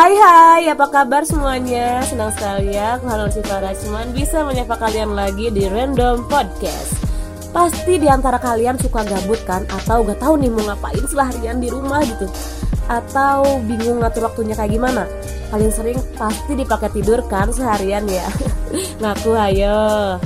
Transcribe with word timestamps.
Hai 0.00 0.16
hai, 0.16 0.64
apa 0.72 0.88
kabar 0.88 1.28
semuanya? 1.28 2.00
Senang 2.08 2.32
sekali 2.32 2.72
ya, 2.72 2.96
aku 2.96 3.04
Hanul 3.04 3.28
Sifara 3.28 3.76
cuman 3.76 4.16
bisa 4.16 4.40
menyapa 4.48 4.80
kalian 4.80 5.12
lagi 5.12 5.52
di 5.52 5.68
Random 5.68 6.24
Podcast. 6.24 7.04
Pasti 7.52 8.00
di 8.00 8.08
antara 8.08 8.40
kalian 8.40 8.80
suka 8.80 9.04
gabut 9.04 9.36
kan? 9.44 9.68
Atau 9.68 10.08
gak 10.08 10.24
tahu 10.24 10.40
nih 10.40 10.48
mau 10.48 10.64
ngapain 10.72 11.04
seharian 11.04 11.60
di 11.60 11.68
rumah 11.68 12.00
gitu? 12.00 12.24
Atau 12.88 13.60
bingung 13.68 14.00
ngatur 14.00 14.24
waktunya 14.24 14.56
kayak 14.56 14.72
gimana? 14.72 15.04
Paling 15.52 15.68
sering 15.68 16.00
pasti 16.16 16.56
dipakai 16.56 16.88
tidur 16.96 17.20
kan 17.28 17.52
seharian 17.52 18.08
ya? 18.08 18.24
Ngaku 19.04 19.36
ayo. 19.36 20.16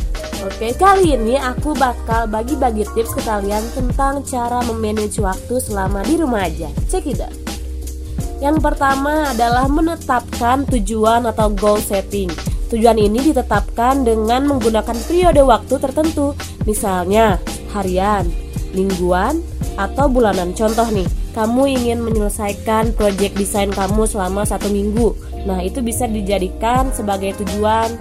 Oke, 0.47 0.71
kali 0.79 1.19
ini 1.19 1.35
aku 1.35 1.75
bakal 1.75 2.31
bagi-bagi 2.31 2.87
tips 2.95 3.11
ke 3.11 3.27
kalian 3.27 3.67
tentang 3.75 4.23
cara 4.23 4.63
memanage 4.71 5.19
waktu 5.19 5.59
selama 5.59 6.07
di 6.07 6.15
rumah 6.15 6.47
aja. 6.47 6.71
Check 6.87 7.11
it 7.11 7.19
out 7.19 7.44
yang 8.43 8.59
pertama 8.59 9.31
adalah 9.31 9.71
menetapkan 9.71 10.67
tujuan 10.71 11.29
atau 11.31 11.53
goal 11.53 11.79
setting. 11.79 12.31
Tujuan 12.73 12.99
ini 12.99 13.31
ditetapkan 13.31 14.03
dengan 14.03 14.51
menggunakan 14.51 14.97
periode 15.07 15.43
waktu 15.47 15.79
tertentu, 15.79 16.35
misalnya 16.67 17.39
harian, 17.71 18.27
mingguan, 18.75 19.39
atau 19.79 20.11
bulanan. 20.11 20.51
Contoh 20.55 20.87
nih, 20.91 21.07
kamu 21.35 21.63
ingin 21.79 21.99
menyelesaikan 22.03 22.95
project 22.95 23.35
desain 23.39 23.71
kamu 23.71 24.07
selama 24.07 24.43
satu 24.47 24.71
minggu. 24.71 25.15
Nah, 25.45 25.61
itu 25.61 25.83
bisa 25.85 26.07
dijadikan 26.09 26.91
sebagai 26.95 27.37
tujuan 27.43 27.95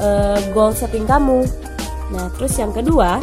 eh, 0.00 0.40
goal 0.52 0.72
setting 0.72 1.08
kamu. 1.08 1.46
Nah, 2.10 2.26
terus 2.34 2.58
yang 2.58 2.74
kedua, 2.74 3.22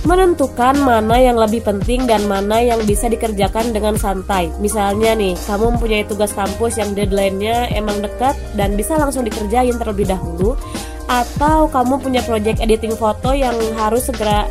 menentukan 0.00 0.80
mana 0.80 1.20
yang 1.20 1.36
lebih 1.36 1.60
penting 1.60 2.08
dan 2.08 2.24
mana 2.24 2.56
yang 2.64 2.80
bisa 2.88 3.04
dikerjakan 3.12 3.76
dengan 3.76 4.00
santai. 4.00 4.48
Misalnya 4.56 5.12
nih, 5.12 5.36
kamu 5.44 5.76
mempunyai 5.76 6.08
tugas 6.08 6.32
kampus 6.32 6.80
yang 6.80 6.96
deadline-nya 6.96 7.68
emang 7.76 8.00
dekat 8.00 8.32
dan 8.56 8.80
bisa 8.80 8.96
langsung 8.96 9.28
dikerjain 9.28 9.76
terlebih 9.76 10.08
dahulu 10.08 10.56
atau 11.10 11.66
kamu 11.66 11.98
punya 12.00 12.22
project 12.22 12.62
editing 12.62 12.94
foto 12.94 13.34
yang 13.34 13.52
harus 13.76 14.08
segera 14.08 14.46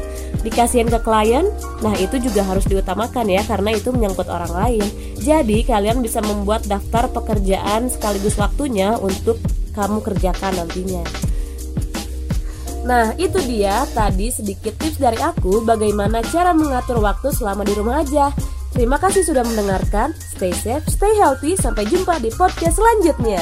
dikasihin 0.46 0.92
ke 0.92 1.00
klien. 1.02 1.50
Nah, 1.82 1.98
itu 1.98 2.22
juga 2.22 2.46
harus 2.46 2.68
diutamakan 2.70 3.26
ya 3.26 3.42
karena 3.48 3.74
itu 3.74 3.90
menyangkut 3.90 4.30
orang 4.30 4.54
lain. 4.54 4.86
Jadi, 5.18 5.66
kalian 5.66 6.06
bisa 6.06 6.22
membuat 6.22 6.68
daftar 6.70 7.10
pekerjaan 7.10 7.90
sekaligus 7.90 8.38
waktunya 8.38 9.00
untuk 9.02 9.42
kamu 9.74 10.04
kerjakan 10.04 10.62
nantinya. 10.62 11.29
Nah, 12.88 13.12
itu 13.20 13.40
dia 13.44 13.84
tadi 13.92 14.32
sedikit 14.32 14.76
tips 14.80 15.00
dari 15.00 15.20
aku 15.20 15.64
bagaimana 15.64 16.24
cara 16.24 16.56
mengatur 16.56 17.04
waktu 17.04 17.32
selama 17.36 17.68
di 17.68 17.74
rumah 17.76 18.04
aja. 18.04 18.32
Terima 18.72 19.02
kasih 19.02 19.26
sudah 19.26 19.44
mendengarkan. 19.44 20.14
Stay 20.16 20.54
safe, 20.54 20.86
stay 20.88 21.12
healthy. 21.18 21.58
Sampai 21.58 21.90
jumpa 21.90 22.22
di 22.22 22.32
podcast 22.32 22.78
selanjutnya. 22.80 23.42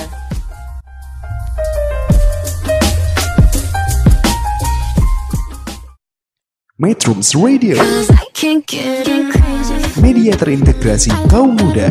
Metrums 6.78 7.34
Radio 7.34 7.74
Cause 7.74 8.14
I 8.14 8.30
can't 8.38 8.62
get 8.70 9.10
crazy. 9.10 9.82
Media 9.98 10.38
terintegrasi 10.38 11.10
kaum 11.26 11.58
muda 11.58 11.90